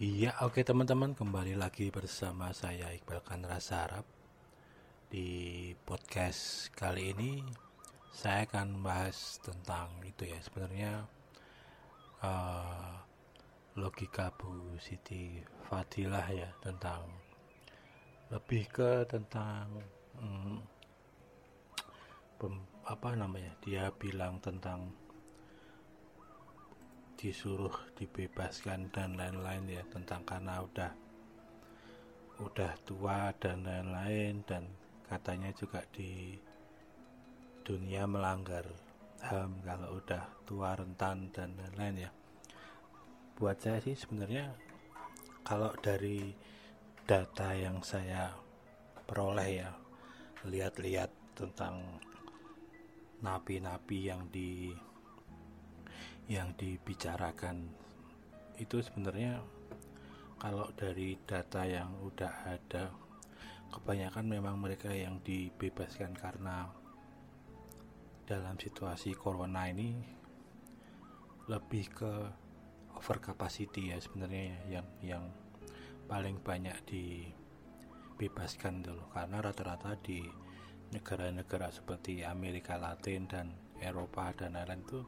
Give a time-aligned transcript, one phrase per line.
[0.00, 4.08] Iya, oke teman-teman, kembali lagi bersama saya Iqbal Kanra Sarap.
[5.12, 5.28] Di
[5.76, 7.44] podcast kali ini
[8.08, 11.04] saya akan bahas tentang itu ya, sebenarnya
[12.24, 12.96] uh,
[13.76, 17.04] logika Bu Siti Fadilah ya tentang
[18.32, 19.84] lebih ke tentang
[20.16, 20.64] hmm,
[22.40, 22.56] pem,
[22.88, 23.52] apa namanya?
[23.60, 24.96] Dia bilang tentang
[27.20, 30.88] disuruh dibebaskan dan lain-lain ya tentang karena udah
[32.40, 34.64] udah tua dan lain-lain dan
[35.04, 36.40] katanya juga di
[37.60, 38.64] dunia melanggar
[39.20, 42.10] HAM kalau udah tua rentan dan lain-lain ya.
[43.36, 44.56] Buat saya sih sebenarnya
[45.44, 46.32] kalau dari
[47.04, 48.32] data yang saya
[49.04, 49.70] peroleh ya
[50.48, 52.00] lihat-lihat tentang
[53.20, 54.72] napi-napi yang di
[56.26, 57.70] yang dibicarakan
[58.60, 59.40] itu sebenarnya
[60.40, 62.92] kalau dari data yang udah ada
[63.70, 66.68] kebanyakan memang mereka yang dibebaskan karena
[68.26, 69.96] dalam situasi corona ini
[71.50, 72.12] lebih ke
[72.94, 75.24] over capacity ya sebenarnya ya, yang yang
[76.10, 80.26] paling banyak dibebaskan dulu karena rata-rata di
[80.90, 83.46] negara-negara seperti Amerika Latin dan
[83.78, 85.00] Eropa dan lain-lain itu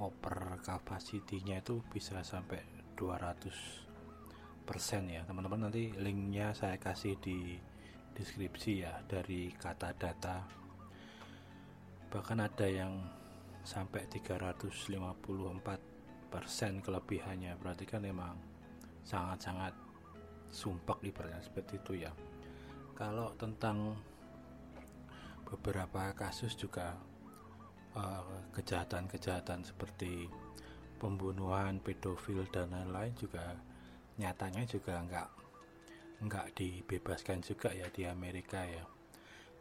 [0.00, 2.64] over capacity-nya itu bisa sampai
[2.96, 3.92] 200
[4.64, 5.26] persen ya.
[5.26, 7.58] Teman-teman nanti linknya saya kasih di
[8.12, 10.44] deskripsi ya dari kata data.
[12.12, 12.92] Bahkan ada yang
[13.64, 17.56] sampai 354 persen kelebihannya.
[17.60, 18.36] Berarti kan memang
[19.04, 19.72] sangat-sangat
[20.52, 22.12] sumpah ibaratnya seperti itu ya.
[22.92, 23.96] Kalau tentang
[25.48, 26.96] beberapa kasus juga
[28.56, 30.28] kejahatan-kejahatan uh, seperti
[30.96, 33.58] pembunuhan, pedofil dan lain-lain juga
[34.16, 35.28] nyatanya juga nggak
[36.22, 38.84] nggak dibebaskan juga ya di Amerika ya.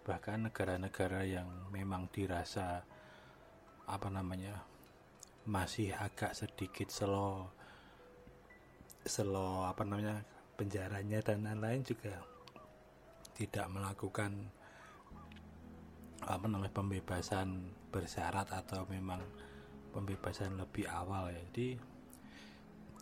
[0.01, 2.85] Bahkan negara-negara yang memang dirasa
[3.89, 4.63] apa namanya
[5.49, 7.49] masih agak sedikit slow
[9.01, 10.21] slow apa namanya
[10.53, 12.21] penjaranya dan lain-lain juga
[13.33, 14.53] tidak melakukan
[16.25, 19.21] apa namanya pembebasan bersyarat atau memang
[19.91, 21.41] pembebasan lebih awal ya.
[21.51, 21.67] Jadi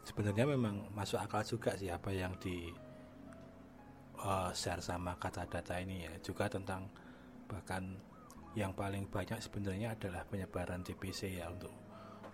[0.08, 2.72] sebenarnya memang masuk akal juga sih apa yang di
[4.24, 6.14] uh, share sama kata data ini ya.
[6.24, 6.90] Juga tentang
[7.46, 7.98] bahkan
[8.58, 11.72] yang paling banyak sebenarnya adalah penyebaran TBC ya untuk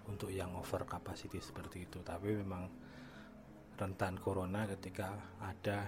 [0.06, 2.00] untuk yang over capacity seperti itu.
[2.06, 2.63] Tapi memang
[3.75, 5.12] rentan corona ketika
[5.44, 5.79] ada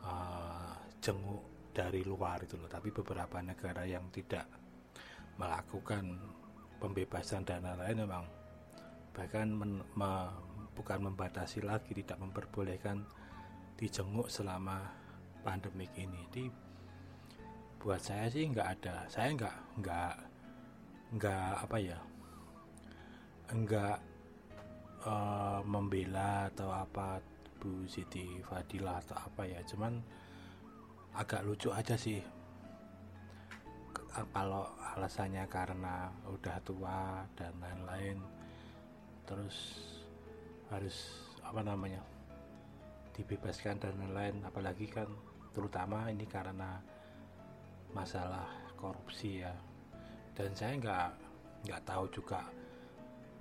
[0.00, 0.72] uh,
[1.04, 2.70] jenguk dari luar itu loh.
[2.70, 4.46] Tapi beberapa negara yang tidak
[5.34, 6.14] melakukan
[6.78, 8.24] pembebasan dana lain memang
[9.10, 10.10] bahkan men, me,
[10.78, 13.02] bukan membatasi lagi tidak memperbolehkan
[13.74, 14.86] dijenguk selama
[15.42, 16.22] pandemik ini.
[16.30, 16.46] Di
[17.82, 20.14] buat saya sih nggak ada saya nggak nggak
[21.20, 22.00] nggak apa ya
[23.52, 24.00] enggak
[25.04, 27.20] uh, membela atau apa
[27.60, 29.60] Bu Siti Fadilah atau apa ya.
[29.64, 30.00] Cuman
[31.14, 32.18] agak lucu aja sih.
[34.14, 38.18] Kalau alasannya karena udah tua dan lain-lain
[39.26, 39.80] terus
[40.70, 42.02] harus apa namanya
[43.14, 44.42] dibebaskan dan lain-lain.
[44.46, 45.06] Apalagi kan
[45.54, 46.78] terutama ini karena
[47.94, 49.54] masalah korupsi ya.
[50.34, 51.08] Dan saya nggak
[51.66, 52.42] nggak tahu juga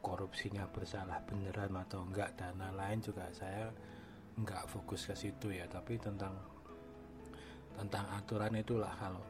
[0.02, 3.30] korupsinya bersalah beneran atau enggak dan lain-lain juga.
[3.34, 3.70] Saya
[4.34, 6.53] nggak fokus ke situ ya tapi tentang
[7.78, 9.24] tentang aturan itulah kalau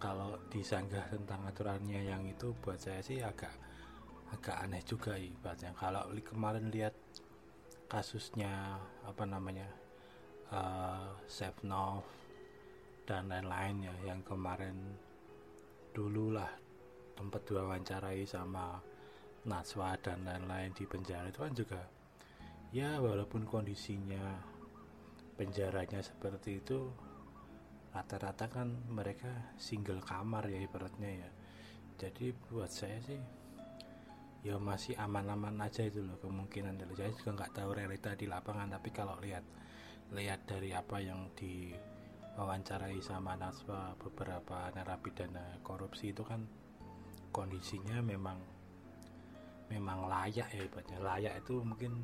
[0.00, 3.52] kalau disanggah tentang aturannya yang itu buat saya sih agak
[4.32, 6.96] agak aneh juga ibaratnya kalau kemarin lihat
[7.90, 9.66] kasusnya apa namanya
[10.54, 12.06] uh, Sevnov
[13.04, 14.94] dan lain-lain ya yang kemarin
[15.90, 16.48] dulu lah
[17.18, 18.78] tempat wawancarai sama
[19.44, 21.80] Natswa dan lain-lain di penjara itu kan juga
[22.70, 24.38] ya walaupun kondisinya
[25.40, 26.92] penjaranya seperti itu
[27.96, 31.30] rata-rata kan mereka single kamar ya ibaratnya ya.
[31.96, 33.16] Jadi buat saya sih
[34.44, 36.76] ya masih aman-aman aja itu loh kemungkinan.
[36.76, 39.40] Dari saya juga nggak tahu realita di lapangan tapi kalau lihat
[40.12, 41.72] lihat dari apa yang di
[42.36, 46.44] wawancarai sama Naswa beberapa narapidana korupsi itu kan
[47.32, 48.36] kondisinya memang
[49.72, 51.00] memang layak ya ibaratnya.
[51.00, 51.96] Layak itu mungkin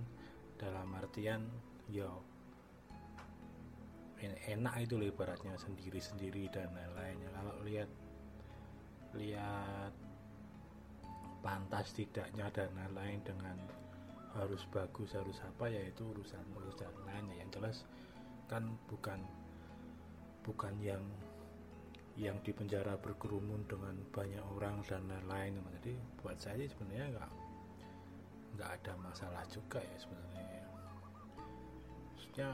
[0.56, 1.44] dalam artian
[1.92, 2.35] yo
[4.24, 7.28] enak itu loh ibaratnya sendiri-sendiri dan lain-lainnya.
[7.36, 7.90] Kalau lihat
[9.16, 9.92] lihat
[11.44, 13.56] pantas tidaknya dan lain-lain dengan
[14.36, 17.36] harus bagus harus apa ya itu urusan urusan lainnya.
[17.44, 17.76] Yang jelas
[18.48, 19.20] kan bukan
[20.44, 21.02] bukan yang
[22.16, 25.60] yang di penjara berkerumun dengan banyak orang dan lain-lain.
[25.80, 25.92] Jadi
[26.24, 27.32] buat saya sebenarnya nggak
[28.56, 30.64] nggak ada masalah juga ya sebenarnya.
[32.16, 32.50] Maksudnya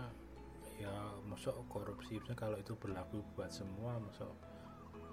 [0.82, 0.94] ya
[1.30, 2.18] masuk korupsi.
[2.34, 4.34] Kalau itu berlaku buat semua masuk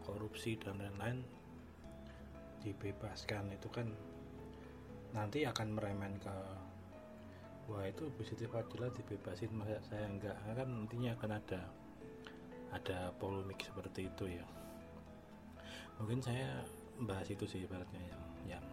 [0.01, 1.21] korupsi dan lain-lain
[2.65, 3.53] dibebaskan.
[3.53, 3.93] Itu kan
[5.13, 6.35] nanti akan meremen ke
[7.69, 9.53] wah itu positif adalah dibebasin.
[9.53, 10.37] Masa saya enggak?
[10.57, 11.61] Kan nantinya akan ada
[12.73, 14.45] ada polemik seperti itu ya.
[16.01, 16.65] Mungkin saya
[17.05, 18.23] bahas itu sih ibaratnya yang
[18.57, 18.65] yang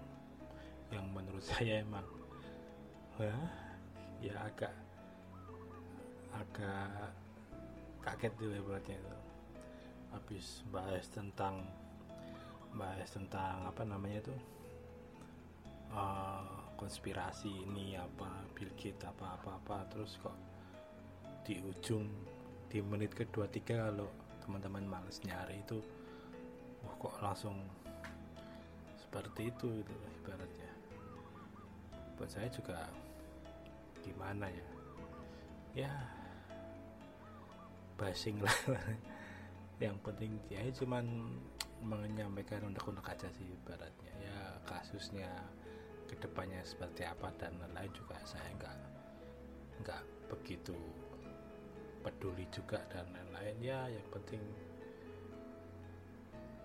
[0.88, 2.08] yang menurut saya emang.
[3.16, 3.36] Ya,
[4.20, 4.85] ya agak
[6.36, 7.12] agak
[8.04, 9.16] kaget tuh ibaratnya itu.
[10.12, 11.64] Habis bahas tentang
[12.76, 14.36] bahas tentang apa namanya itu
[15.96, 20.36] uh, konspirasi ini apa Bill Gates apa apa apa terus kok
[21.48, 22.04] di ujung
[22.68, 24.10] di menit kedua tiga kalau
[24.44, 25.80] teman-teman males nyari itu
[26.84, 27.56] wah kok langsung
[29.00, 30.70] seperti itu itu ibaratnya.
[32.20, 32.84] Buat saya juga
[34.04, 34.66] gimana ya?
[35.72, 35.92] Ya
[37.96, 38.56] basing lah.
[39.84, 41.04] Yang penting ya cuman
[41.84, 44.12] menyampaikan undang-undang aja sih ibaratnya.
[44.20, 45.28] Ya kasusnya
[46.08, 48.76] ke depannya seperti apa dan lain-lain juga saya nggak
[49.84, 50.02] nggak
[50.32, 50.76] begitu
[52.00, 53.56] peduli juga dan lain-lain.
[53.60, 54.40] Ya yang penting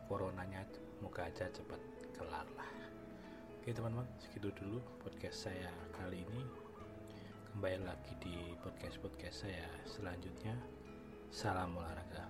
[0.08, 0.68] coronanya
[1.00, 1.80] moga aja cepat
[2.16, 2.72] kelar lah.
[3.60, 6.44] Oke teman-teman segitu dulu podcast saya kali ini.
[7.52, 10.56] Kembali lagi di podcast podcast saya selanjutnya
[11.32, 12.24] salam olahraga